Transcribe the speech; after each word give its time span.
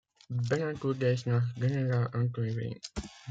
Benannt 0.47 0.83
wurde 0.83 1.11
es 1.13 1.27
nach 1.27 1.53
General 1.53 2.09
Anthony 2.13 2.57
Wayne. 2.57 2.81